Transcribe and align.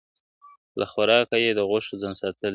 له 0.79 0.85
خوراکه 0.91 1.37
یې 1.43 1.51
د 1.55 1.59
غوښو 1.69 1.95
ځان 2.01 2.13
ساتلی.. 2.21 2.49